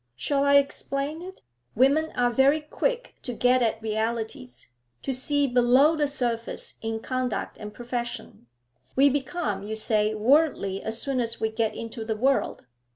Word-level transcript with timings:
'Shall 0.15 0.43
I 0.43 0.55
explain 0.55 1.21
it? 1.21 1.41
Women 1.75 2.11
are 2.15 2.31
very 2.31 2.59
quick 2.59 3.17
to 3.21 3.33
get 3.33 3.61
at 3.61 3.79
realities, 3.83 4.69
to 5.03 5.13
see 5.13 5.45
below 5.45 5.95
the 5.95 6.07
surface 6.07 6.73
in 6.81 7.01
conduct 7.01 7.59
and 7.59 7.71
profession. 7.71 8.47
We 8.95 9.09
become, 9.09 9.61
you 9.61 9.75
say, 9.75 10.15
worldly 10.15 10.81
as 10.81 10.99
soon 10.99 11.19
as 11.19 11.39
we 11.39 11.49
get 11.51 11.75
into 11.75 12.03
the 12.03 12.17
world. 12.17 12.65